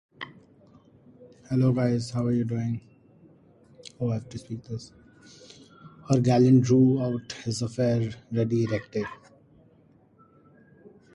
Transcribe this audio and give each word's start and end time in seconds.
Her 1.43 1.57
gallant 6.23 6.61
drew 6.63 6.99
out 7.03 7.31
his 7.43 7.61
affair 7.61 8.09
ready 8.31 8.63
erected. 8.63 9.05